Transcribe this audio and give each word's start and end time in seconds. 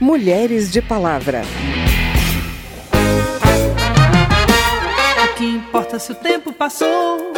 Mulheres 0.00 0.72
de 0.72 0.82
Palavra. 0.82 1.42
O 5.22 5.34
que 5.36 5.44
importa 5.44 5.98
se 5.98 6.12
o 6.12 6.14
tempo 6.14 6.52
passou? 6.52 7.32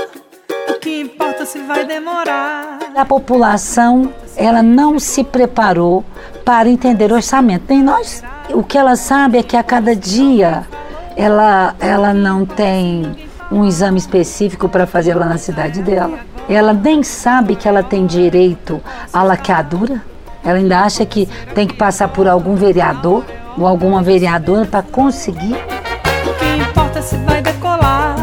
O 0.68 0.74
que 0.80 1.00
importa 1.00 1.44
se 1.44 1.58
vai 1.60 1.84
demorar? 1.84 2.78
A 2.96 3.04
população, 3.04 4.12
ela 4.36 4.62
não 4.62 4.98
se 4.98 5.22
preparou 5.22 6.04
para 6.44 6.68
entender 6.68 7.12
o 7.12 7.16
orçamento. 7.16 7.64
Nem 7.68 7.82
nós. 7.82 8.24
O 8.50 8.62
que 8.62 8.78
ela 8.78 8.96
sabe 8.96 9.38
é 9.38 9.42
que 9.42 9.56
a 9.56 9.62
cada 9.62 9.94
dia 9.94 10.66
ela, 11.14 11.74
ela 11.78 12.14
não 12.14 12.46
tem 12.46 13.28
um 13.52 13.66
exame 13.66 13.98
específico 13.98 14.68
para 14.68 14.86
fazer 14.86 15.14
lá 15.14 15.26
na 15.26 15.38
cidade 15.38 15.82
dela. 15.82 16.18
Ela 16.48 16.72
nem 16.72 17.02
sabe 17.02 17.54
que 17.54 17.68
ela 17.68 17.82
tem 17.82 18.06
direito 18.06 18.80
à 19.12 19.22
laqueadura. 19.22 20.02
Ela 20.46 20.58
ainda 20.58 20.80
acha 20.80 21.04
que 21.04 21.28
tem 21.54 21.66
que 21.66 21.74
passar 21.74 22.08
por 22.08 22.28
algum 22.28 22.54
vereador 22.54 23.24
ou 23.58 23.66
alguma 23.66 24.00
vereadora 24.00 24.64
para 24.64 24.82
conseguir. 24.82 25.54
O 25.54 26.34
que 26.38 26.62
importa 26.62 27.02
se 27.02 27.16
vai 27.18 27.42
decolar? 27.42 28.14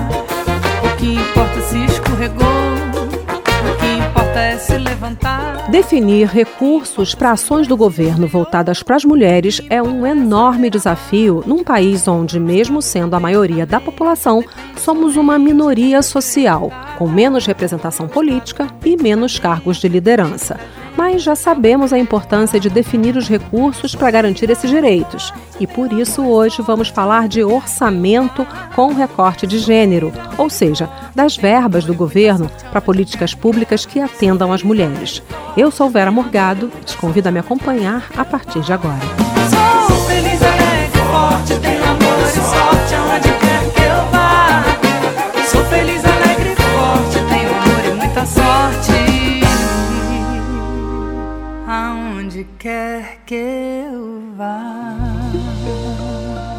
O 0.84 0.98
que 0.98 1.16
importa 1.16 1.62
se 1.62 1.84
escorregou? 1.84 2.48
O 2.48 3.78
que 3.78 4.08
importa 4.08 4.40
é 4.40 4.58
se 4.58 4.78
levantar. 4.78 5.70
Definir 5.70 6.28
recursos 6.28 7.16
para 7.16 7.32
ações 7.32 7.68
do 7.68 7.76
governo 7.76 8.28
voltadas 8.28 8.84
para 8.84 8.96
as 8.96 9.04
mulheres 9.04 9.62
é 9.70 9.82
um 9.82 10.06
enorme 10.06 10.70
desafio 10.70 11.44
num 11.46 11.64
país 11.64 12.08
onde, 12.08 12.40
mesmo 12.40 12.82
sendo 12.82 13.16
a 13.16 13.20
maioria 13.20 13.66
da 13.66 13.80
população, 13.80 14.44
somos 14.78 15.18
uma 15.18 15.40
minoria 15.40 16.02
social, 16.02 16.72
com 17.04 17.10
menos 17.10 17.46
representação 17.46 18.08
política 18.08 18.66
e 18.86 18.96
menos 18.96 19.38
cargos 19.38 19.76
de 19.76 19.90
liderança 19.90 20.58
mas 20.96 21.24
já 21.24 21.36
sabemos 21.36 21.92
a 21.92 21.98
importância 21.98 22.60
de 22.60 22.70
definir 22.70 23.18
os 23.18 23.28
recursos 23.28 23.96
para 23.96 24.12
garantir 24.12 24.48
esses 24.52 24.70
direitos. 24.70 25.34
E 25.60 25.66
por 25.66 25.92
isso 25.92 26.22
hoje 26.22 26.62
vamos 26.62 26.88
falar 26.88 27.28
de 27.28 27.44
orçamento 27.44 28.46
com 28.76 28.94
recorte 28.94 29.48
de 29.48 29.58
gênero, 29.58 30.14
ou 30.38 30.52
seja, 30.52 30.88
das 31.16 31.36
verbas 31.36 31.84
do 31.84 31.96
governo 31.96 32.48
para 32.70 32.80
políticas 32.80 33.34
públicas 33.34 33.88
que 33.88 34.00
atendam 34.00 34.54
as 34.54 34.62
mulheres. 34.62 35.24
Eu 35.58 35.72
sou 35.72 35.90
Vera 35.90 36.12
Morgado 36.12 36.72
te 36.86 36.96
convido 36.96 37.28
a 37.28 37.32
me 37.32 37.40
acompanhar 37.40 38.08
a 38.16 38.24
partir 38.24 38.62
de 38.62 38.72
agora. 38.72 39.02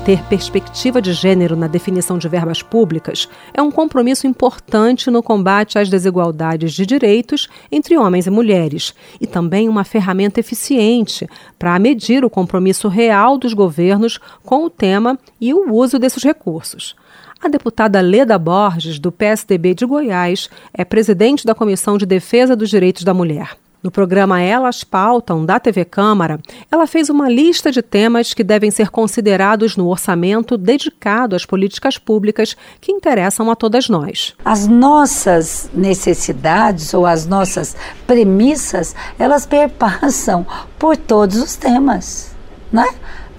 Ter 0.04 0.22
perspectiva 0.24 1.00
de 1.00 1.14
gênero 1.14 1.56
na 1.56 1.66
definição 1.66 2.18
de 2.18 2.28
verbas 2.28 2.62
públicas 2.62 3.26
é 3.54 3.62
um 3.62 3.70
compromisso 3.70 4.26
importante 4.26 5.10
no 5.10 5.22
combate 5.22 5.78
às 5.78 5.88
desigualdades 5.88 6.74
de 6.74 6.84
direitos 6.84 7.48
entre 7.72 7.96
homens 7.96 8.26
e 8.26 8.30
mulheres 8.30 8.94
e 9.18 9.26
também 9.26 9.66
uma 9.66 9.82
ferramenta 9.82 10.40
eficiente 10.40 11.26
para 11.58 11.78
medir 11.78 12.22
o 12.22 12.28
compromisso 12.28 12.86
real 12.86 13.38
dos 13.38 13.54
governos 13.54 14.20
com 14.44 14.66
o 14.66 14.70
tema 14.70 15.18
e 15.40 15.54
o 15.54 15.72
uso 15.72 15.98
desses 15.98 16.22
recursos. 16.22 16.94
A 17.42 17.48
deputada 17.48 17.98
Leda 18.02 18.38
Borges, 18.38 18.98
do 18.98 19.10
PSDB 19.10 19.74
de 19.74 19.86
Goiás, 19.86 20.50
é 20.74 20.84
presidente 20.84 21.46
da 21.46 21.54
Comissão 21.54 21.96
de 21.96 22.04
Defesa 22.04 22.54
dos 22.54 22.68
Direitos 22.68 23.04
da 23.04 23.14
Mulher. 23.14 23.56
No 23.84 23.90
programa 23.90 24.40
Elas 24.40 24.82
Pautam, 24.82 25.44
da 25.44 25.60
TV 25.60 25.84
Câmara, 25.84 26.40
ela 26.72 26.86
fez 26.86 27.10
uma 27.10 27.28
lista 27.28 27.70
de 27.70 27.82
temas 27.82 28.32
que 28.32 28.42
devem 28.42 28.70
ser 28.70 28.88
considerados 28.88 29.76
no 29.76 29.88
orçamento 29.88 30.56
dedicado 30.56 31.36
às 31.36 31.44
políticas 31.44 31.98
públicas 31.98 32.56
que 32.80 32.90
interessam 32.90 33.50
a 33.50 33.54
todas 33.54 33.90
nós. 33.90 34.34
As 34.42 34.66
nossas 34.66 35.68
necessidades 35.74 36.94
ou 36.94 37.04
as 37.04 37.26
nossas 37.26 37.76
premissas, 38.06 38.96
elas 39.18 39.44
perpassam 39.44 40.46
por 40.78 40.96
todos 40.96 41.36
os 41.36 41.54
temas, 41.54 42.34
né? 42.72 42.88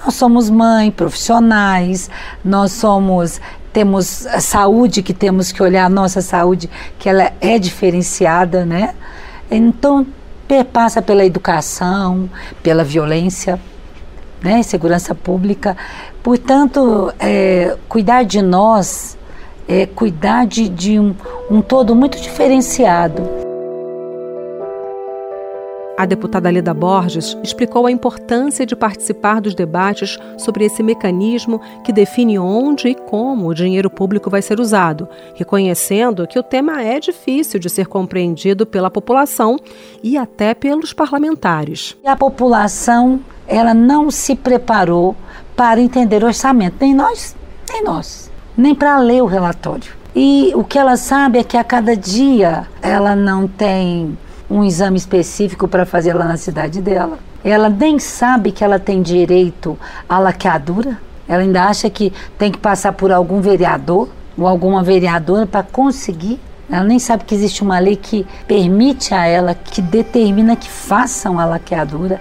Nós 0.06 0.14
somos 0.14 0.48
mãe, 0.48 0.92
profissionais, 0.92 2.08
nós 2.44 2.72
somos 2.72 3.42
temos 3.74 4.28
a 4.28 4.40
saúde 4.40 5.02
que 5.02 5.14
temos 5.14 5.52
que 5.52 5.64
olhar 5.64 5.86
a 5.86 5.90
nossa 5.90 6.22
saúde 6.22 6.70
que 7.00 7.10
ela 7.10 7.34
é 7.42 7.58
diferenciada, 7.58 8.64
né? 8.64 8.94
Então 9.50 10.06
perpassa 10.48 11.02
pela 11.02 11.26
educação, 11.26 12.30
pela 12.62 12.84
violência, 12.84 13.60
né, 14.42 14.62
segurança 14.64 15.16
pública. 15.16 15.76
Portanto, 16.22 17.14
é, 17.20 17.76
cuidar 17.90 18.24
de 18.24 18.42
nós 18.42 19.18
é 19.68 19.86
cuidar 19.86 20.46
de, 20.46 20.70
de 20.70 21.00
um, 21.00 21.16
um 21.50 21.62
todo 21.62 21.96
muito 21.96 22.20
diferenciado. 22.22 23.45
A 25.98 26.06
deputada 26.06 26.50
Leda 26.50 26.74
Borges 26.74 27.38
explicou 27.42 27.86
a 27.86 27.92
importância 27.92 28.66
de 28.66 28.76
participar 28.76 29.40
dos 29.40 29.56
debates 29.56 30.20
sobre 30.38 30.66
esse 30.66 30.84
mecanismo 30.84 31.62
que 31.86 31.94
define 31.94 32.38
onde 32.38 32.90
e 32.90 32.96
como 32.96 33.48
o 33.48 33.54
dinheiro 33.54 33.90
público 33.90 34.30
vai 34.30 34.42
ser 34.42 34.60
usado, 34.60 35.08
reconhecendo 35.36 36.28
que 36.28 36.38
o 36.38 36.44
tema 36.44 36.82
é 36.82 37.00
difícil 37.00 37.62
de 37.62 37.70
ser 37.70 37.88
compreendido 37.88 38.66
pela 38.66 38.92
população 38.92 39.58
e 40.04 40.18
até 40.18 40.54
pelos 40.54 40.92
parlamentares. 40.92 41.96
A 42.06 42.16
população 42.16 43.22
ela 43.48 43.74
não 43.74 44.12
se 44.12 44.36
preparou 44.36 45.16
para 45.56 45.80
entender 45.80 46.24
o 46.24 46.28
orçamento, 46.28 46.76
nem 46.82 46.94
nós, 46.94 47.34
nem 47.72 47.84
nós, 47.86 48.30
nem 48.58 48.76
para 48.76 49.00
ler 49.00 49.24
o 49.24 49.28
relatório. 49.28 49.94
E 50.14 50.52
o 50.56 50.64
que 50.64 50.78
ela 50.78 50.98
sabe 50.98 51.40
é 51.40 51.44
que 51.44 51.56
a 51.56 51.64
cada 51.64 51.96
dia 51.96 52.68
ela 52.82 53.16
não 53.16 53.48
tem 53.48 54.18
um 54.50 54.64
exame 54.64 54.98
específico 54.98 55.68
para 55.68 55.86
fazer 55.86 56.14
lá 56.14 56.26
na 56.26 56.38
cidade 56.38 56.82
dela. 56.82 57.18
Ela 57.44 57.70
nem 57.70 58.00
sabe 58.00 58.52
que 58.52 58.64
ela 58.64 58.80
tem 58.80 59.02
direito 59.02 59.78
à 60.08 60.20
laqueadura. 60.20 60.98
Ela 61.28 61.42
ainda 61.42 61.64
acha 61.64 61.90
que 61.90 62.14
tem 62.38 62.52
que 62.52 62.58
passar 62.58 62.94
por 62.94 63.12
algum 63.12 63.42
vereador 63.42 64.10
ou 64.38 64.48
alguma 64.48 64.84
vereadora 64.84 65.46
para 65.46 65.64
conseguir. 65.64 66.40
Ela 66.70 66.84
nem 66.84 67.00
sabe 67.00 67.24
que 67.24 67.36
existe 67.36 67.62
uma 67.62 67.80
lei 67.80 67.96
que 67.96 68.26
permite 68.48 69.14
a 69.14 69.26
ela, 69.26 69.54
que 69.54 69.82
determina 69.82 70.56
que 70.56 70.70
façam 70.70 71.40
a 71.40 71.46
laqueadura. 71.46 72.20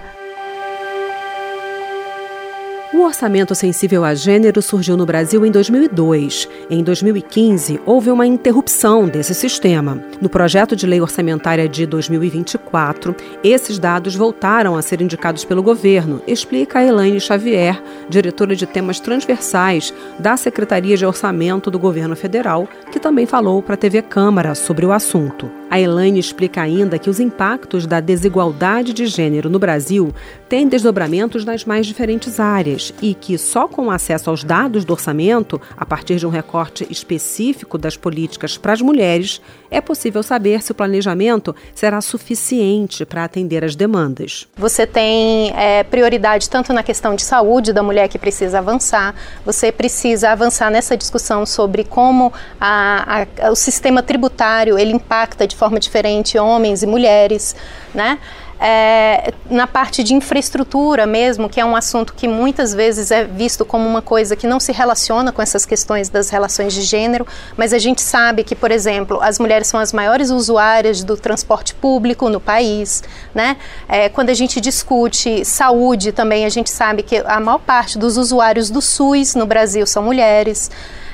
O 2.95 3.01
orçamento 3.01 3.53
sensível 3.53 4.05
a 4.05 4.15
gênero 4.15 4.61
surgiu 4.61 4.95
no 4.95 5.05
Brasil 5.05 5.45
em 5.45 5.51
2002. 5.51 6.47
Em 6.69 6.81
2015, 6.81 7.81
houve 7.85 8.09
uma 8.09 8.25
interrupção 8.25 9.05
desse 9.05 9.33
sistema. 9.35 10.01
No 10.21 10.29
projeto 10.29 10.77
de 10.77 10.87
lei 10.87 11.01
orçamentária 11.01 11.67
de 11.67 11.85
2024, 11.85 13.13
esses 13.43 13.77
dados 13.77 14.15
voltaram 14.15 14.77
a 14.77 14.81
ser 14.81 15.01
indicados 15.01 15.43
pelo 15.43 15.61
governo, 15.61 16.21
explica 16.25 16.79
a 16.79 16.85
Elaine 16.85 17.19
Xavier, 17.19 17.83
diretora 18.07 18.55
de 18.55 18.65
temas 18.65 19.01
transversais 19.01 19.93
da 20.17 20.37
Secretaria 20.37 20.95
de 20.95 21.05
Orçamento 21.05 21.69
do 21.69 21.77
Governo 21.77 22.15
Federal, 22.15 22.65
que 22.93 22.99
também 22.99 23.25
falou 23.25 23.61
para 23.61 23.73
a 23.73 23.77
TV 23.77 24.01
Câmara 24.03 24.55
sobre 24.55 24.85
o 24.85 24.93
assunto. 24.93 25.51
A 25.69 25.79
Elaine 25.79 26.19
explica 26.19 26.61
ainda 26.61 26.99
que 26.99 27.09
os 27.09 27.19
impactos 27.19 27.85
da 27.85 27.99
desigualdade 27.99 28.93
de 28.93 29.05
gênero 29.07 29.49
no 29.49 29.59
Brasil 29.59 30.13
têm 30.47 30.67
desdobramentos 30.67 31.43
nas 31.43 31.65
mais 31.65 31.85
diferentes 31.87 32.39
áreas 32.39 32.93
e 33.01 33.13
que 33.13 33.37
só 33.37 33.67
com 33.67 33.89
acesso 33.89 34.29
aos 34.29 34.43
dados 34.43 34.85
do 34.85 34.93
orçamento, 34.93 35.59
a 35.75 35.85
partir 35.85 36.15
de 36.17 36.25
um 36.25 36.29
recorte 36.29 36.87
específico 36.89 37.77
das 37.77 37.97
políticas 37.97 38.57
para 38.57 38.73
as 38.73 38.81
mulheres, 38.81 39.41
é 39.69 39.81
possível 39.81 40.23
saber 40.23 40.61
se 40.61 40.71
o 40.71 40.75
planejamento 40.75 41.53
será 41.73 41.99
suficiente 41.99 43.05
para 43.05 43.23
atender 43.23 43.63
as 43.63 43.75
demandas. 43.75 44.47
Você 44.55 44.85
tem 44.87 45.51
é, 45.57 45.83
prioridade 45.83 46.49
tanto 46.49 46.71
na 46.71 46.83
questão 46.83 47.15
de 47.15 47.23
saúde 47.23 47.73
da 47.73 47.81
mulher 47.81 48.07
que 48.07 48.19
precisa 48.19 48.59
avançar, 48.59 49.15
você 49.43 49.71
precisa 49.71 50.29
avançar 50.29 50.69
nessa 50.69 50.95
discussão 50.95 51.45
sobre 51.45 51.83
como 51.83 52.31
a, 52.61 53.25
a, 53.41 53.51
o 53.51 53.55
sistema 53.55 54.01
tributário 54.03 54.77
ele 54.77 54.93
impacta 54.93 55.47
de 55.47 55.55
forma 55.55 55.64
forma 55.65 55.79
diferente 55.79 56.37
homens 56.37 56.83
e 56.83 56.87
mulheres, 56.87 57.55
né? 57.93 58.19
É, 58.57 59.33
na 59.49 59.67
parte 59.67 60.01
de 60.01 60.13
infraestrutura 60.13 61.05
mesmo, 61.05 61.49
que 61.49 61.59
é 61.59 61.65
um 61.65 61.75
assunto 61.75 62.13
que 62.13 62.25
muitas 62.25 62.73
vezes 62.73 63.11
é 63.11 63.25
visto 63.25 63.65
como 63.65 63.87
uma 63.87 64.01
coisa 64.01 64.33
que 64.33 64.47
não 64.47 64.61
se 64.61 64.71
relaciona 64.71 65.31
com 65.33 65.41
essas 65.41 65.65
questões 65.65 66.07
das 66.07 66.29
relações 66.29 66.73
de 66.73 66.81
gênero, 66.81 67.27
mas 67.57 67.73
a 67.73 67.77
gente 67.77 68.01
sabe 68.01 68.45
que, 68.45 68.55
por 68.55 68.71
exemplo, 68.71 69.19
as 69.21 69.39
mulheres 69.39 69.67
são 69.67 69.79
as 69.79 69.91
maiores 69.91 70.29
usuárias 70.29 71.03
do 71.03 71.17
transporte 71.17 71.75
público 71.75 72.29
no 72.29 72.39
país, 72.39 73.03
né? 73.33 73.57
É, 73.89 74.07
quando 74.07 74.29
a 74.29 74.33
gente 74.33 74.61
discute 74.61 75.43
saúde 75.43 76.13
também, 76.13 76.45
a 76.45 76.49
gente 76.49 76.69
sabe 76.69 77.03
que 77.03 77.17
a 77.17 77.39
maior 77.41 77.59
parte 77.59 77.99
dos 77.99 78.15
usuários 78.15 78.69
do 78.69 78.81
SUS 78.81 79.35
no 79.35 79.45
Brasil 79.45 79.85
são 79.85 80.01
mulheres. 80.01 80.71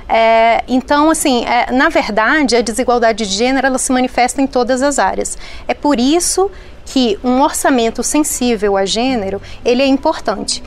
É, 0.08 0.64
então, 0.68 1.10
assim, 1.10 1.46
é, 1.46 1.72
na 1.72 1.88
verdade, 1.88 2.56
a 2.58 2.62
desigualdade 2.62 3.26
de 3.26 3.34
gênero 3.34 3.66
ela 3.66 3.78
se 3.78 3.92
manifesta 3.94 4.42
em 4.42 4.48
todas 4.48 4.82
as 4.82 5.00
áreas. 5.00 5.38
É 5.68 5.74
por 5.74 6.00
isso 6.00 6.52
que 6.92 7.18
um 7.24 7.42
orçamento 7.42 8.04
sensível 8.04 8.76
a 8.76 8.86
gênero, 8.86 9.42
ele 9.64 9.82
é 9.82 9.88
importante. 9.88 10.62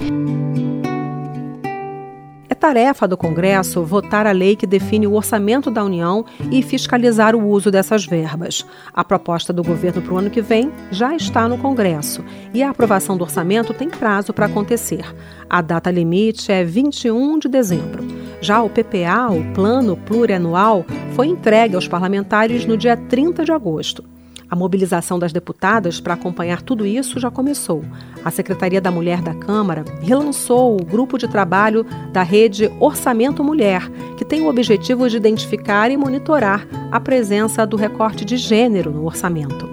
É 2.48 2.54
tarefa 2.54 3.06
do 3.06 3.14
Congresso 3.14 3.82
votar 3.82 4.26
a 4.26 4.32
lei 4.32 4.56
que 4.56 4.66
define 4.66 5.06
o 5.06 5.12
orçamento 5.12 5.70
da 5.70 5.84
União 5.84 6.24
e 6.50 6.62
fiscalizar 6.62 7.36
o 7.36 7.46
uso 7.46 7.70
dessas 7.70 8.06
verbas. 8.06 8.64
A 8.94 9.04
proposta 9.04 9.52
do 9.52 9.62
governo 9.62 10.00
para 10.00 10.14
o 10.14 10.16
ano 10.16 10.30
que 10.30 10.40
vem 10.40 10.72
já 10.90 11.14
está 11.14 11.46
no 11.46 11.58
Congresso 11.58 12.24
e 12.54 12.62
a 12.62 12.70
aprovação 12.70 13.18
do 13.18 13.24
orçamento 13.24 13.74
tem 13.74 13.90
prazo 13.90 14.32
para 14.32 14.46
acontecer. 14.46 15.04
A 15.50 15.60
data 15.60 15.90
limite 15.90 16.50
é 16.50 16.64
21 16.64 17.38
de 17.38 17.48
dezembro. 17.48 18.02
Já 18.40 18.62
o 18.62 18.70
PPA, 18.70 19.30
o 19.30 19.52
Plano 19.52 19.94
Plurianual, 19.94 20.86
foi 21.12 21.26
entregue 21.26 21.74
aos 21.74 21.86
parlamentares 21.86 22.64
no 22.64 22.78
dia 22.78 22.96
30 22.96 23.44
de 23.44 23.52
agosto. 23.52 24.13
A 24.50 24.56
mobilização 24.56 25.18
das 25.18 25.32
deputadas 25.32 26.00
para 26.00 26.14
acompanhar 26.14 26.62
tudo 26.62 26.86
isso 26.86 27.18
já 27.18 27.30
começou. 27.30 27.84
A 28.24 28.30
Secretaria 28.30 28.80
da 28.80 28.90
Mulher 28.90 29.20
da 29.22 29.34
Câmara 29.34 29.84
relançou 30.00 30.76
o 30.80 30.84
grupo 30.84 31.18
de 31.18 31.26
trabalho 31.28 31.84
da 32.12 32.22
rede 32.22 32.70
Orçamento 32.78 33.42
Mulher, 33.42 33.88
que 34.16 34.24
tem 34.24 34.42
o 34.42 34.48
objetivo 34.48 35.08
de 35.08 35.16
identificar 35.16 35.90
e 35.90 35.96
monitorar 35.96 36.66
a 36.90 37.00
presença 37.00 37.66
do 37.66 37.76
recorte 37.76 38.24
de 38.24 38.36
gênero 38.36 38.90
no 38.90 39.04
orçamento. 39.04 39.68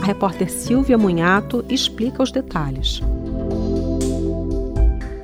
A 0.00 0.04
repórter 0.04 0.50
Silvia 0.50 0.98
Munhato 0.98 1.64
explica 1.68 2.22
os 2.22 2.30
detalhes. 2.30 3.00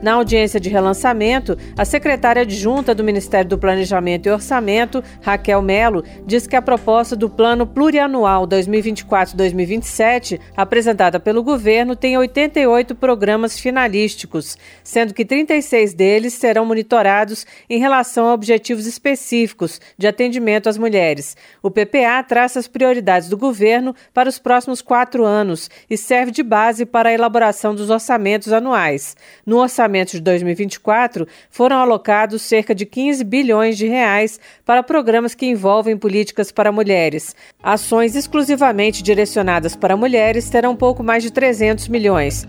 Na 0.03 0.15
audiência 0.15 0.59
de 0.59 0.71
relançamento, 0.71 1.59
a 1.77 1.85
secretária 1.85 2.41
adjunta 2.41 2.95
do 2.95 3.05
Ministério 3.05 3.51
do 3.51 3.59
Planejamento 3.59 4.27
e 4.27 4.33
Orçamento, 4.33 5.05
Raquel 5.21 5.61
Melo, 5.61 6.03
diz 6.25 6.47
que 6.47 6.57
a 6.57 6.63
proposta 6.63 7.15
do 7.15 7.29
Plano 7.29 7.67
Plurianual 7.67 8.47
2024-2027, 8.49 10.41
apresentada 10.57 11.21
pelo 11.21 11.43
governo, 11.43 11.95
tem 11.95 12.17
88 12.17 12.95
programas 12.95 13.61
finalísticos, 13.61 14.57
sendo 14.83 15.13
que 15.13 15.23
36 15.23 15.93
deles 15.93 16.33
serão 16.33 16.65
monitorados 16.65 17.47
em 17.69 17.79
relação 17.79 18.27
a 18.27 18.33
objetivos 18.33 18.87
específicos 18.87 19.83
de 19.99 20.07
atendimento 20.07 20.71
às 20.71 20.79
mulheres. 20.79 21.37
O 21.63 21.71
PPA 21.71 22.23
traça 22.27 22.59
as 22.59 22.67
prioridades 22.67 23.29
do 23.29 23.37
governo 23.37 23.95
para 24.15 24.31
os 24.31 24.39
próximos 24.39 24.81
quatro 24.81 25.27
anos 25.27 25.69
e 25.91 25.99
serve 25.99 26.33
de 26.33 26.43
base 26.43 26.87
para 26.87 27.11
a 27.11 27.13
elaboração 27.13 27.75
dos 27.75 27.91
orçamentos 27.91 28.51
anuais. 28.51 29.15
No 29.45 29.59
orçamento 29.59 29.90
orçamento 29.91 30.13
de 30.13 30.21
2024, 30.21 31.27
foram 31.51 31.77
alocados 31.77 32.43
cerca 32.43 32.75
de 32.75 32.87
15 32.87 33.25
bilhões 33.25 33.77
de 33.77 33.89
reais 33.89 34.39
para 34.65 34.83
programas 34.83 35.35
que 35.35 35.47
envolvem 35.47 35.97
políticas 35.97 36.53
para 36.53 36.71
mulheres. 36.71 37.35
Ações 37.63 38.15
exclusivamente 38.15 39.03
direcionadas 39.03 39.75
para 39.75 39.97
mulheres 39.97 40.49
terão 40.49 40.77
pouco 40.77 41.03
mais 41.03 41.23
de 41.23 41.33
300 41.33 41.89
milhões. 41.89 42.47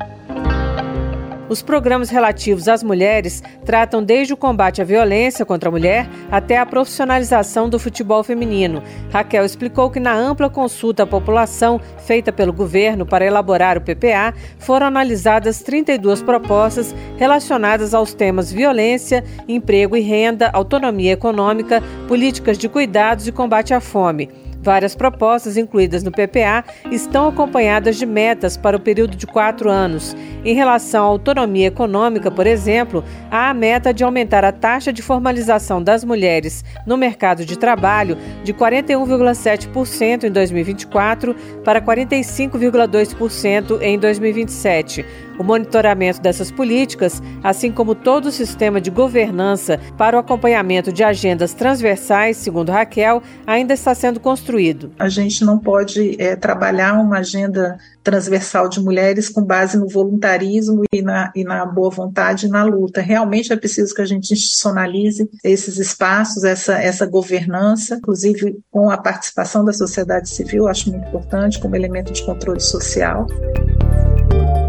Os 1.52 1.62
programas 1.62 2.10
relativos 2.10 2.70
às 2.70 2.82
mulheres 2.82 3.44
tratam 3.66 4.02
desde 4.02 4.34
o 4.34 4.38
combate 4.38 4.82
à 4.82 4.86
violência 4.86 5.46
contra 5.46 5.68
a 5.68 5.72
mulher 5.72 6.08
até 6.32 6.58
a 6.58 6.66
profissionalização 6.66 7.68
do 7.68 7.78
futebol 7.78 8.24
feminino. 8.24 8.82
Raquel 9.12 9.44
explicou 9.44 9.90
que 9.90 10.00
na 10.00 10.14
ampla 10.14 10.50
consulta 10.50 11.04
à 11.04 11.06
população 11.06 11.78
feita 12.06 12.32
pelo 12.32 12.54
governo 12.54 13.06
para 13.06 13.26
elaborar 13.26 13.78
o 13.78 13.82
PPA, 13.82 14.34
foram 14.60 14.88
analisadas 14.88 15.62
32 15.62 16.22
propostas 16.22 16.96
relacionadas 17.18 17.94
aos 17.94 18.14
temas 18.14 18.50
violência, 18.50 19.22
emprego 19.46 19.98
e 19.98 20.00
renda, 20.00 20.50
autonomia 20.54 21.12
econômica, 21.12 21.84
políticas 22.08 22.58
de 22.58 22.70
cuidados 22.70 23.28
e 23.28 23.32
combate 23.34 23.74
à 23.74 23.82
fome. 23.82 24.30
Várias 24.62 24.94
propostas 24.94 25.58
incluídas 25.58 26.04
no 26.04 26.12
PPA 26.12 26.64
estão 26.92 27.28
acompanhadas 27.28 27.98
de 27.98 28.06
metas 28.06 28.56
para 28.56 28.78
o 28.78 28.80
período 28.80 29.18
de 29.18 29.26
quatro 29.26 29.72
anos. 29.72 30.16
Em 30.46 30.54
relação 30.54 31.04
à 31.04 31.08
autonomia 31.08 31.68
econômica, 31.68 32.30
por 32.30 32.46
exemplo, 32.46 33.04
há 33.32 33.50
a 33.50 33.54
meta 33.56 33.92
de 33.92 34.04
aumentar 34.04 34.46
a 34.46 34.52
taxa 34.52 34.94
de 34.94 35.02
formalização 35.02 35.82
das 35.82 36.04
mulheres 36.04 36.64
no 36.86 36.96
mercado 36.96 37.44
de 37.44 37.58
trabalho 37.58 38.16
de 38.44 38.54
41,7% 38.54 40.26
em 40.26 40.32
2024 40.32 41.36
para 41.64 41.82
45,2% 41.82 43.82
em 43.82 43.98
2027. 43.98 45.04
O 45.40 45.44
monitoramento 45.44 46.22
dessas 46.22 46.52
políticas, 46.52 47.20
assim 47.44 47.72
como 47.72 47.96
todo 47.96 48.28
o 48.28 48.32
sistema 48.32 48.80
de 48.80 48.92
governança 48.92 49.80
para 49.98 50.16
o 50.16 50.20
acompanhamento 50.20 50.94
de 50.94 51.04
agendas 51.04 51.56
transversais, 51.56 52.38
segundo 52.38 52.72
Raquel, 52.72 53.24
ainda 53.48 53.74
está 53.74 53.96
sendo 53.96 54.20
construído. 54.20 54.51
A 54.98 55.10
gente 55.10 55.44
não 55.44 55.58
pode 55.58 56.16
é, 56.22 56.36
trabalhar 56.36 56.94
uma 57.00 57.20
agenda 57.20 57.78
transversal 58.04 58.68
de 58.68 58.80
mulheres 58.80 59.30
com 59.30 59.44
base 59.44 59.78
no 59.78 59.88
voluntarismo 59.88 60.84
e 60.92 61.02
na, 61.02 61.32
e 61.36 61.44
na 61.44 61.66
boa 61.66 61.90
vontade 61.90 62.48
e 62.48 62.50
na 62.50 62.64
luta. 62.64 63.02
Realmente 63.02 63.54
é 63.54 63.56
preciso 63.56 63.94
que 63.94 64.02
a 64.02 64.06
gente 64.06 64.34
institucionalize 64.34 65.30
esses 65.44 65.78
espaços, 65.78 66.44
essa, 66.44 66.82
essa 66.82 67.06
governança, 67.06 67.96
inclusive 67.96 68.60
com 68.70 68.90
a 68.90 68.98
participação 68.98 69.64
da 69.64 69.74
sociedade 69.74 70.30
civil, 70.30 70.68
acho 70.68 70.90
muito 70.90 71.08
importante, 71.08 71.60
como 71.60 71.76
elemento 71.76 72.12
de 72.12 72.24
controle 72.26 72.60
social. 72.60 73.28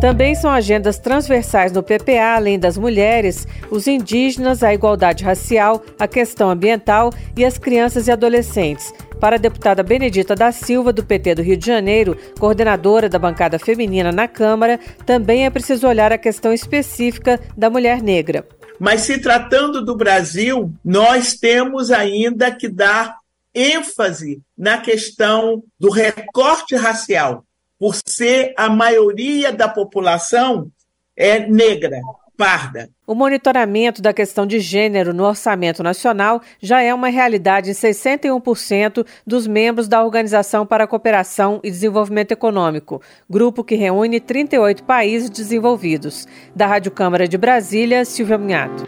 Também 0.02 0.34
são 0.34 0.50
agendas 0.50 0.98
transversais 0.98 1.70
no 1.70 1.80
PPA, 1.80 2.34
além 2.34 2.58
das 2.58 2.76
mulheres, 2.76 3.46
os 3.70 3.86
indígenas, 3.86 4.60
a 4.64 4.74
igualdade 4.74 5.22
racial, 5.22 5.80
a 5.96 6.08
questão 6.08 6.50
ambiental 6.50 7.12
e 7.36 7.44
as 7.44 7.56
crianças 7.56 8.08
e 8.08 8.10
adolescentes. 8.10 8.92
Para 9.20 9.36
a 9.36 9.38
deputada 9.38 9.80
Benedita 9.80 10.34
da 10.34 10.50
Silva, 10.50 10.92
do 10.92 11.04
PT 11.04 11.36
do 11.36 11.42
Rio 11.42 11.56
de 11.56 11.64
Janeiro, 11.64 12.18
coordenadora 12.36 13.08
da 13.08 13.16
bancada 13.16 13.60
feminina 13.60 14.10
na 14.10 14.26
Câmara, 14.26 14.80
também 15.06 15.46
é 15.46 15.50
preciso 15.50 15.86
olhar 15.86 16.10
a 16.10 16.18
questão 16.18 16.52
específica 16.52 17.38
da 17.56 17.70
mulher 17.70 18.02
negra. 18.02 18.44
Mas 18.80 19.02
se 19.02 19.18
tratando 19.18 19.84
do 19.84 19.94
Brasil, 19.94 20.72
nós 20.84 21.34
temos 21.34 21.92
ainda 21.92 22.50
que 22.50 22.68
dar 22.68 23.18
ênfase 23.54 24.42
na 24.58 24.78
questão 24.78 25.62
do 25.78 25.92
recorte 25.92 26.74
racial 26.74 27.44
por 27.82 27.96
ser 28.06 28.54
a 28.56 28.70
maioria 28.70 29.50
da 29.50 29.68
população 29.68 30.70
é 31.16 31.40
negra, 31.48 31.98
parda. 32.36 32.88
O 33.04 33.12
monitoramento 33.12 34.00
da 34.00 34.12
questão 34.12 34.46
de 34.46 34.60
gênero 34.60 35.12
no 35.12 35.24
orçamento 35.24 35.82
nacional 35.82 36.40
já 36.60 36.80
é 36.80 36.94
uma 36.94 37.08
realidade 37.08 37.70
em 37.70 37.72
61% 37.72 39.04
dos 39.26 39.48
membros 39.48 39.88
da 39.88 40.00
Organização 40.00 40.64
para 40.64 40.84
a 40.84 40.86
Cooperação 40.86 41.58
e 41.64 41.72
Desenvolvimento 41.72 42.30
Econômico, 42.30 43.02
grupo 43.28 43.64
que 43.64 43.74
reúne 43.74 44.20
38 44.20 44.84
países 44.84 45.28
desenvolvidos. 45.28 46.24
Da 46.54 46.68
Rádio 46.68 46.92
Câmara 46.92 47.26
de 47.26 47.36
Brasília, 47.36 48.04
Silvia 48.04 48.38
Minhato. 48.38 48.84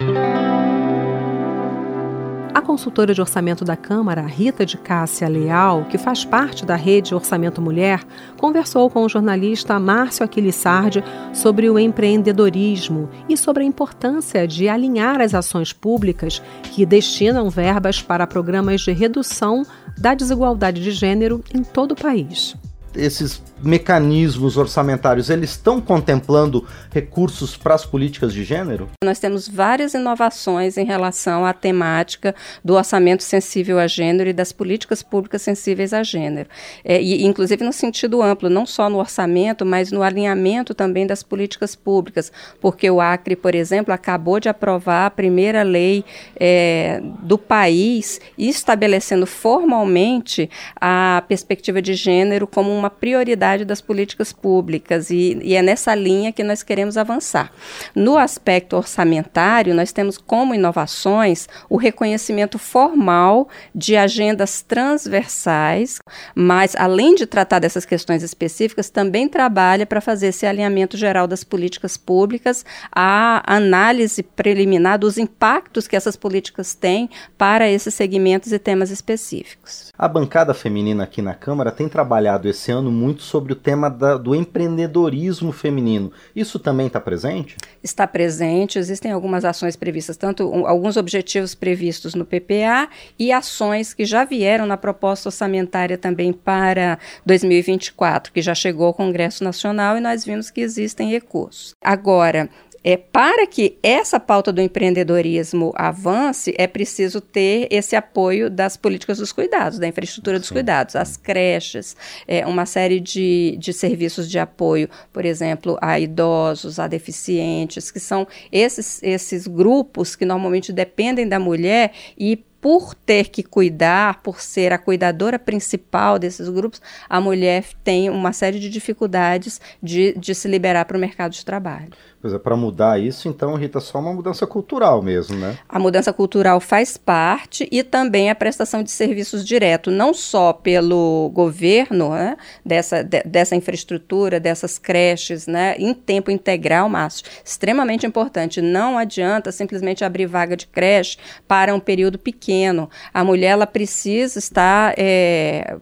Consultora 2.65 3.13
de 3.15 3.21
orçamento 3.21 3.65
da 3.65 3.77
Câmara, 3.77 4.23
Rita 4.23 4.65
de 4.65 4.79
Cássia 4.79 5.29
Leal, 5.29 5.85
que 5.85 5.99
faz 5.99 6.25
parte 6.25 6.65
da 6.65 6.75
rede 6.75 7.15
Orçamento 7.15 7.61
Mulher, 7.61 8.03
conversou 8.39 8.89
com 8.89 9.05
o 9.05 9.09
jornalista 9.09 9.79
Márcio 9.79 10.25
Aquilissardi 10.25 11.05
sobre 11.33 11.69
o 11.69 11.79
empreendedorismo 11.79 13.09
e 13.29 13.37
sobre 13.37 13.63
a 13.63 13.67
importância 13.67 14.49
de 14.49 14.69
alinhar 14.69 15.21
as 15.21 15.35
ações 15.35 15.73
públicas 15.73 16.43
que 16.73 16.87
destinam 16.87 17.51
verbas 17.51 18.01
para 18.01 18.27
programas 18.27 18.81
de 18.81 18.93
redução 18.93 19.65
da 19.99 20.15
desigualdade 20.15 20.83
de 20.83 20.91
gênero 20.91 21.45
em 21.55 21.63
todo 21.63 21.93
o 21.93 21.97
país. 21.97 22.57
Esses 22.95 23.43
mecanismos 23.65 24.57
orçamentários, 24.57 25.31
eles 25.31 25.51
estão 25.51 25.81
contemplando 25.81 26.67
recursos 26.91 27.57
para 27.57 27.75
as 27.75 27.85
políticas 27.85 28.33
de 28.33 28.45
gênero? 28.45 28.91
Nós 29.03 29.19
temos 29.19 29.49
várias 29.49 29.95
inovações 29.95 30.77
em 30.77 30.85
relação 30.85 31.45
à 31.45 31.53
temática 31.53 32.35
do 32.65 32.75
orçamento 32.75 33.23
sensível 33.23 33.79
a 33.79 33.87
gênero 33.87 34.29
e 34.29 34.33
das 34.33 34.53
políticas 34.53 35.03
públicas 35.03 35.43
sensíveis 35.43 35.93
a 35.93 36.03
gênero. 36.03 36.49
É, 36.85 37.01
e, 37.01 37.25
inclusive 37.25 37.65
no 37.65 37.73
sentido 37.73 38.23
amplo, 38.23 38.51
não 38.51 38.67
só 38.67 38.91
no 38.91 38.99
orçamento, 38.99 39.65
mas 39.65 39.91
no 39.91 40.03
alinhamento 40.03 40.75
também 40.75 41.07
das 41.07 41.23
políticas 41.23 41.75
públicas, 41.75 42.31
porque 42.61 42.91
o 42.91 43.01
Acre, 43.01 43.37
por 43.37 43.55
exemplo, 43.55 43.93
acabou 43.95 44.39
de 44.39 44.49
aprovar 44.49 45.07
a 45.07 45.11
primeira 45.11 45.63
lei 45.63 46.05
é, 46.37 47.01
do 47.23 47.39
país 47.39 48.21
estabelecendo 48.37 49.27
formalmente 49.27 50.51
a 50.81 51.23
perspectiva 51.29 51.81
de 51.81 51.95
gênero 51.95 52.47
como 52.47 52.71
uma 52.71 52.91
prioridade 52.91 53.54
das 53.63 53.83
políticas 53.83 54.33
públicas 54.33 55.11
e, 55.11 55.39
e 55.43 55.55
é 55.55 55.61
nessa 55.61 55.95
linha 55.95 56.33
que 56.33 56.43
nós 56.43 56.63
queremos 56.63 56.97
avançar. 56.97 57.53
No 57.95 58.17
aspecto 58.17 58.75
orçamentário, 58.75 59.75
nós 59.75 59.93
temos 59.93 60.17
como 60.17 60.55
inovações 60.55 61.47
o 61.69 61.77
reconhecimento 61.77 62.59
formal 62.59 63.49
de 63.75 63.97
agendas 63.97 64.63
transversais, 64.63 65.99
mas 66.35 66.75
além 66.77 67.15
de 67.15 67.27
tratar 67.27 67.59
dessas 67.59 67.85
questões 67.85 68.23
específicas, 68.23 68.89
também 68.89 69.29
trabalha 69.29 69.85
para 69.85 70.01
fazer 70.01 70.29
esse 70.29 70.47
alinhamento 70.47 70.97
geral 70.97 71.27
das 71.27 71.45
políticas 71.45 71.99
públicas, 71.99 72.65
a 72.91 73.43
análise 73.47 74.23
preliminar 74.23 74.99
dos 74.99 75.19
impactos 75.19 75.87
que 75.87 75.97
essas 75.97 76.17
políticas 76.17 76.75
têm 76.75 77.11
para 77.37 77.69
esses 77.69 77.93
segmentos 77.93 78.53
e 78.53 78.59
temas 78.59 78.91
específicos. 78.91 79.93
A 79.99 80.09
bancada 80.09 80.55
feminina 80.55 81.05
aqui 81.05 81.21
na 81.21 81.35
Câmara 81.35 81.71
tem 81.71 81.89
trabalhado 81.89 82.49
esse 82.49 82.71
ano 82.71 82.91
muito 82.91 83.23
sobre 83.23 83.44
sobre 83.45 83.53
o 83.53 83.57
tema 83.57 83.91
da, 83.91 84.17
do 84.17 84.35
empreendedorismo 84.35 85.53
feminino. 85.53 86.11
Isso 86.35 86.59
também 86.59 86.87
está 86.87 86.99
presente? 86.99 87.57
Está 87.83 88.07
presente, 88.07 88.79
existem 88.79 89.13
algumas 89.13 89.45
ações 89.45 89.77
previstas, 89.77 90.17
tanto 90.17 90.51
um, 90.51 90.67
alguns 90.67 90.97
objetivos 90.97 91.55
previstos 91.55 92.15
no 92.15 92.25
PPA 92.25 92.89
e 93.19 93.31
ações 93.31 93.93
que 93.93 94.07
já 94.07 94.25
vieram 94.25 94.65
na 94.65 94.79
proposta 94.79 95.29
orçamentária 95.29 95.99
também 95.99 96.33
para 96.33 96.99
2024, 97.27 98.33
que 98.33 98.41
já 98.41 98.55
chegou 98.55 98.87
ao 98.87 98.95
Congresso 98.95 99.45
Nacional 99.45 99.99
e 99.99 100.01
nós 100.01 100.25
vimos 100.25 100.51
que 100.51 100.63
existem 100.63 101.11
recursos. 101.11 101.75
Agora, 101.83 102.49
é, 102.85 102.99
para 102.99 103.47
que 103.47 103.79
essa 103.83 104.21
pauta 104.21 104.53
do 104.53 104.61
empreendedorismo 104.61 105.73
avance, 105.75 106.55
é 106.59 106.67
preciso 106.67 107.21
ter 107.21 107.67
esse 107.71 107.97
apoio 107.97 108.51
das 108.51 108.77
políticas 108.77 109.19
dos 109.19 109.33
cuidados, 109.33 109.79
da 109.79 109.89
infraestrutura 109.89 110.39
dos 110.39 110.51
cuidados, 110.51 110.95
as 110.95 111.17
creches, 111.17 111.97
é, 112.29 112.47
uma 112.47 112.67
série 112.67 113.01
de, 113.01 113.57
de 113.59 113.73
serviços 113.73 114.31
de 114.31 114.39
apoio, 114.39 114.91
por 115.11 115.25
exemplo, 115.25 115.79
a 115.81 115.99
idosos, 115.99 116.79
a 116.79 116.87
deficientes, 116.87 117.91
que 117.91 117.99
são 117.99 118.29
esses, 118.53 119.03
esses 119.03 119.47
grupos 119.47 120.15
que 120.15 120.27
normalmente 120.27 120.73
dependem 120.73 121.27
da 121.27 121.41
mulher 121.41 121.93
e 122.19 122.37
por 122.65 122.95
ter 122.95 123.29
que 123.29 123.43
cuidar, 123.43 124.23
por 124.23 124.41
ser 124.41 124.73
a 124.73 124.79
cuidadora 124.79 125.39
principal 125.39 126.19
desses 126.19 126.49
grupos, 126.49 126.81
a 127.07 127.21
mulher 127.21 127.63
tem 127.85 128.09
uma 128.09 128.33
série 128.33 128.59
de 128.59 128.71
dificuldades 128.71 129.61
de, 129.83 130.15
de 130.17 130.35
se 130.35 130.49
liberar 130.49 130.87
para 130.87 130.97
o 130.97 131.01
mercado 131.01 131.33
de 131.33 131.45
trabalho. 131.45 131.91
Pois 132.25 132.33
é, 132.33 132.39
para 132.39 132.57
mudar 132.57 132.99
isso, 132.99 133.29
então, 133.29 133.55
Rita, 133.55 133.81
só 133.81 133.99
uma 133.99 134.11
mudança 134.11 134.47
cultural 134.47 135.03
mesmo, 135.03 135.37
né? 135.37 135.59
A 135.69 135.79
mudança 135.79 136.11
cultural 136.11 136.59
faz 136.59 136.97
parte 136.97 137.69
e 137.71 137.83
também 137.83 138.31
a 138.31 138.35
prestação 138.35 138.83
de 138.83 138.91
serviços 138.91 139.45
direto, 139.45 139.91
não 139.91 140.15
só 140.15 140.51
pelo 140.51 141.31
governo, 141.35 142.15
né, 142.15 142.39
dessa, 142.65 143.05
de, 143.05 143.23
dessa 143.25 143.55
infraestrutura, 143.55 144.41
dessas 144.41 144.79
creches, 144.79 145.47
né, 145.47 145.77
em 145.79 145.93
tempo 145.93 146.31
integral, 146.31 146.89
Márcio, 146.89 147.27
extremamente 147.45 148.07
importante. 148.07 148.63
Não 148.63 148.97
adianta 148.97 149.53
simplesmente 149.53 150.03
abrir 150.03 150.25
vaga 150.25 150.57
de 150.57 150.67
creche 150.67 151.19
para 151.47 151.75
um 151.75 151.79
período 151.79 152.19
pequeno. 152.19 152.89
A 153.13 153.23
mulher, 153.23 153.49
ela 153.49 153.67
precisa 153.67 154.39
estar... 154.39 154.95
É, 154.97 155.77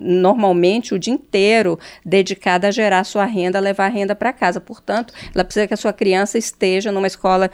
normalmente 0.00 0.94
o 0.94 0.98
dia 0.98 1.12
inteiro 1.12 1.78
dedicada 2.04 2.68
a 2.68 2.70
gerar 2.70 3.04
sua 3.04 3.24
renda, 3.24 3.60
levar 3.60 3.86
a 3.86 3.88
renda 3.88 4.14
para 4.14 4.32
casa. 4.32 4.60
Portanto, 4.60 5.12
ela 5.34 5.44
precisa 5.44 5.66
que 5.66 5.74
a 5.74 5.76
sua 5.76 5.92
criança 5.92 6.38
esteja 6.38 6.92
numa 6.92 7.06
escola 7.06 7.50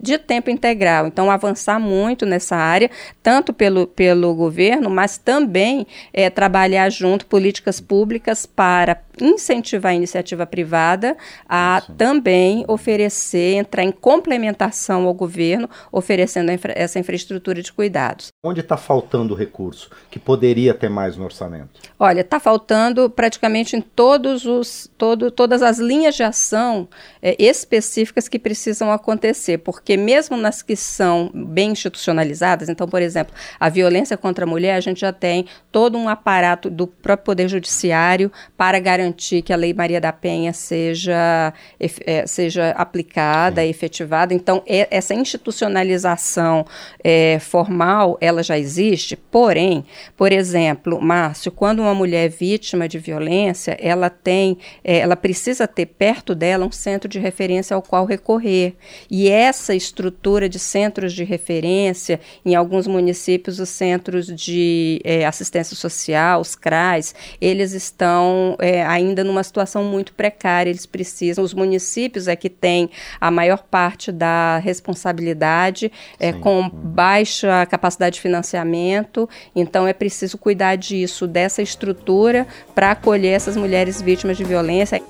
de 0.00 0.18
tempo 0.18 0.50
integral. 0.50 1.06
Então, 1.06 1.30
avançar 1.30 1.78
muito 1.80 2.26
nessa 2.26 2.56
área, 2.56 2.90
tanto 3.22 3.52
pelo, 3.52 3.86
pelo 3.86 4.34
governo, 4.34 4.90
mas 4.90 5.18
também 5.18 5.86
é, 6.12 6.28
trabalhar 6.30 6.90
junto 6.90 7.26
políticas 7.26 7.80
públicas 7.80 8.46
para 8.46 9.02
incentivar 9.20 9.92
a 9.92 9.94
iniciativa 9.94 10.46
privada 10.46 11.16
a 11.48 11.78
Isso. 11.82 11.92
também 11.94 12.64
oferecer, 12.68 13.54
entrar 13.54 13.82
em 13.82 13.92
complementação 13.92 15.06
ao 15.06 15.14
governo, 15.14 15.68
oferecendo 15.90 16.52
infra 16.52 16.72
essa 16.76 16.98
infraestrutura 16.98 17.62
de 17.62 17.72
cuidados. 17.72 18.28
Onde 18.44 18.60
está 18.60 18.76
faltando 18.76 19.34
recurso 19.34 19.90
que 20.10 20.18
poderia 20.18 20.74
ter 20.74 20.90
mais 20.90 21.16
no 21.16 21.24
orçamento? 21.24 21.80
Olha, 21.98 22.20
está 22.20 22.38
faltando 22.38 23.08
praticamente 23.08 23.74
em 23.74 23.80
todos 23.80 24.44
os, 24.44 24.90
todo, 24.98 25.30
todas 25.30 25.62
as 25.62 25.78
linhas 25.78 26.14
de 26.14 26.22
ação 26.22 26.86
é, 27.22 27.34
específicas 27.42 28.28
que 28.28 28.38
precisam 28.38 28.92
acontecer, 28.92 29.58
porque 29.58 29.96
mesmo 29.96 30.36
nas 30.36 30.60
que 30.60 30.76
são 30.76 31.30
bem 31.34 31.70
institucionalizadas, 31.70 32.68
então, 32.68 32.86
por 32.86 33.00
exemplo, 33.00 33.34
a 33.58 33.70
violência 33.70 34.14
contra 34.14 34.44
a 34.44 34.48
mulher, 34.48 34.74
a 34.74 34.80
gente 34.80 35.00
já 35.00 35.10
tem 35.10 35.46
todo 35.72 35.96
um 35.96 36.06
aparato 36.06 36.68
do 36.68 36.86
próprio 36.86 37.24
Poder 37.24 37.48
Judiciário 37.48 38.30
para 38.58 38.78
garantir 38.78 39.40
que 39.40 39.52
a 39.52 39.56
Lei 39.56 39.72
Maria 39.72 40.00
da 40.00 40.12
Penha 40.12 40.52
seja, 40.52 41.54
é, 41.80 42.26
seja 42.26 42.72
aplicada, 42.72 43.64
efetivada. 43.64 44.34
Então, 44.34 44.62
é, 44.66 44.86
essa 44.90 45.14
institucionalização 45.14 46.66
é, 47.02 47.38
formal, 47.40 48.18
ela 48.20 48.42
já 48.42 48.58
existe, 48.58 49.16
porém, 49.16 49.84
por 50.14 50.30
exemplo, 50.30 51.00
Márcio, 51.00 51.50
quando 51.50 51.85
uma 51.86 51.94
mulher 51.94 52.28
vítima 52.28 52.88
de 52.88 52.98
violência, 52.98 53.76
ela 53.80 54.10
tem, 54.10 54.58
é, 54.84 54.98
ela 54.98 55.16
precisa 55.16 55.66
ter 55.66 55.86
perto 55.86 56.34
dela 56.34 56.66
um 56.66 56.72
centro 56.72 57.08
de 57.08 57.18
referência 57.18 57.74
ao 57.74 57.82
qual 57.82 58.04
recorrer. 58.04 58.74
E 59.10 59.28
essa 59.28 59.74
estrutura 59.74 60.48
de 60.48 60.58
centros 60.58 61.12
de 61.12 61.24
referência, 61.24 62.20
em 62.44 62.54
alguns 62.54 62.86
municípios, 62.86 63.58
os 63.58 63.68
centros 63.68 64.26
de 64.26 65.00
é, 65.04 65.24
assistência 65.24 65.76
social, 65.76 66.40
os 66.40 66.54
CRAs, 66.54 67.14
eles 67.40 67.72
estão 67.72 68.56
é, 68.58 68.84
ainda 68.84 69.24
numa 69.24 69.42
situação 69.42 69.84
muito 69.84 70.12
precária. 70.12 70.70
Eles 70.70 70.86
precisam, 70.86 71.44
os 71.44 71.54
municípios 71.54 72.28
é 72.28 72.36
que 72.36 72.50
têm 72.50 72.90
a 73.20 73.30
maior 73.30 73.62
parte 73.62 74.10
da 74.12 74.58
responsabilidade, 74.58 75.90
é, 76.18 76.32
com 76.32 76.68
baixa 76.68 77.64
capacidade 77.66 78.16
de 78.16 78.20
financiamento, 78.20 79.28
então 79.54 79.86
é 79.86 79.92
preciso 79.92 80.38
cuidar 80.38 80.76
disso, 80.76 81.26
dessa 81.26 81.62
estrutura 81.62 81.75
estrutura 81.76 82.46
para 82.74 82.90
acolher 82.90 83.34
essas 83.34 83.56
mulheres 83.56 84.00
vítimas 84.00 84.36
de 84.36 84.44
violência. 84.44 85.00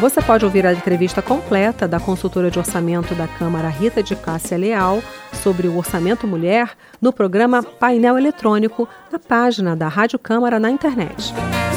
Você 0.00 0.20
pode 0.20 0.44
ouvir 0.44 0.66
a 0.66 0.72
entrevista 0.72 1.22
completa 1.22 1.86
da 1.86 2.00
consultora 2.00 2.50
de 2.50 2.58
orçamento 2.58 3.14
da 3.14 3.28
Câmara 3.28 3.68
Rita 3.68 4.02
de 4.02 4.16
Cássia 4.16 4.58
Leal 4.58 5.00
sobre 5.32 5.68
o 5.68 5.76
orçamento 5.78 6.26
mulher 6.26 6.70
no 7.00 7.12
programa 7.12 7.62
Painel 7.62 8.18
Eletrônico 8.18 8.88
na 9.12 9.18
página 9.18 9.76
da 9.76 9.86
Rádio 9.86 10.18
Câmara 10.18 10.58
na 10.58 10.70
internet. 10.70 11.32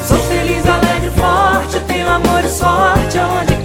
Sou 0.06 0.18
feliz, 0.18 0.66
alegre, 0.66 1.10
forte, 1.10 1.80
tenho 1.86 2.08
amor 2.08 2.44
e 2.44 2.48
sorte 2.48 3.18
onde 3.18 3.55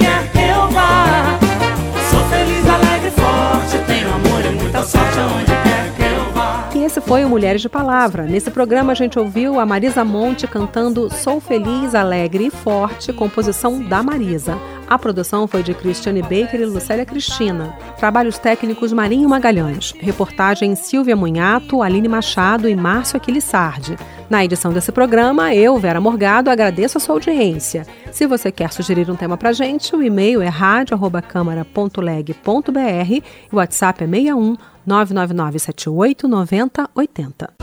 esse 6.91 7.00
foi 7.00 7.24
o 7.24 7.30
Mulheres 7.30 7.62
de 7.62 7.70
Palavra. 7.70 8.24
Nesse 8.24 8.51
programa 8.51 8.91
a 8.91 8.96
gente 8.96 9.18
ouviu 9.18 9.62
a 9.62 9.65
Marisa 9.65 10.03
Monte 10.03 10.46
cantando 10.46 11.10
Sou 11.10 11.39
Feliz, 11.39 11.96
Alegre 11.96 12.48
e 12.48 12.51
Forte, 12.51 13.13
composição 13.13 13.82
da 13.82 14.03
Marisa. 14.03 14.60
A 14.89 15.00
produção 15.00 15.48
foi 15.48 15.63
de 15.63 15.74
Cristiane 15.74 16.22
Baker 16.22 16.60
e 16.60 16.65
Lucélia 16.65 17.06
Cristina. 17.06 17.74
Trabalhos 17.98 18.38
técnicos 18.38 18.91
Marinho 18.91 19.30
Magalhães. 19.30 19.94
Reportagem 20.00 20.75
Silvia 20.75 21.15
Munhato, 21.15 21.82
Aline 21.82 22.10
Machado 22.10 22.68
e 22.68 22.75
Márcio 22.75 23.15
Aquilissardi. 23.15 23.96
Na 24.30 24.44
edição 24.44 24.74
desse 24.74 24.91
programa, 24.91 25.56
eu, 25.56 25.77
Vera 25.77 26.01
Morgado, 26.01 26.50
agradeço 26.50 26.98
a 26.98 27.01
sua 27.01 27.15
audiência. 27.15 27.88
Se 28.12 28.27
você 28.27 28.51
quer 28.51 28.74
sugerir 28.74 29.10
um 29.10 29.15
tema 29.15 29.38
pra 29.38 29.53
gente, 29.53 29.96
o 29.96 30.03
e-mail 30.03 30.41
é 30.41 30.50
radio@câmara.leg.br 30.50 33.13
e 33.13 33.24
o 33.50 33.56
WhatsApp 33.56 34.03
é 34.03 34.08
61 34.08 34.58
999 34.85 35.59
78 35.59 36.27
90 36.27 36.89
80. 36.95 37.53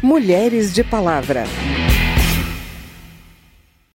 Mulheres 0.00 0.72
de 0.72 0.84
Palavra. 0.84 1.42